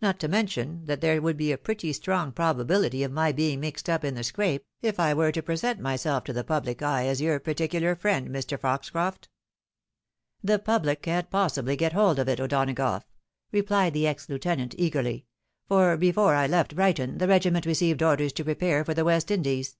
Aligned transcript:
Not 0.00 0.20
to 0.20 0.28
mention 0.28 0.84
that 0.84 1.00
there 1.00 1.20
wotdd 1.20 1.36
be 1.36 1.50
a 1.50 1.58
pretty 1.58 1.92
strong 1.92 2.30
probability 2.30 3.02
of 3.02 3.10
my 3.10 3.32
being 3.32 3.60
mix^d 3.60 3.88
up 3.88 4.04
in 4.04 4.14
the 4.14 4.22
scrape, 4.22 4.64
if 4.82 5.00
I 5.00 5.14
were 5.14 5.32
to 5.32 5.42
present 5.42 5.80
myself 5.80 6.22
to 6.26 6.32
the 6.32 6.44
pubho 6.44 6.80
eye 6.80 7.06
as 7.08 7.20
your 7.20 7.40
particular 7.40 7.96
friend,, 7.96 8.28
Mr. 8.28 8.56
Foxcroft." 8.56 9.26
^^ 9.26 9.28
The 10.44 10.60
public 10.60 11.02
can't 11.02 11.28
possibly 11.28 11.74
get 11.74 11.92
hold 11.92 12.20
of, 12.20 12.28
it, 12.28 12.38
O'Donagough,'' 12.38 13.02
rephed^ 13.52 13.92
the 13.94 14.06
ex 14.06 14.28
heutenant, 14.28 14.76
eagerly," 14.78 15.26
for 15.68 15.96
before 15.96 16.36
I 16.36 16.46
left 16.46 16.76
Brighton, 16.76 17.18
the 17.18 17.26
regiment 17.26 17.66
received 17.66 18.00
orders 18.00 18.32
to 18.34 18.44
prepare 18.44 18.84
for 18.84 18.94
the 18.94 19.04
West 19.04 19.28
Indies." 19.32 19.76